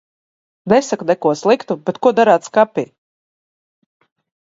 Nesaku 0.73 1.07
neko 1.11 1.35
sliktu, 1.43 1.79
bet 1.91 2.01
ko 2.07 2.15
darāt 2.23 2.51
skapī? 2.51 2.91